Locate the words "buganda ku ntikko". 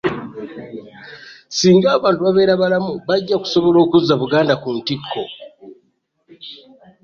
4.21-5.21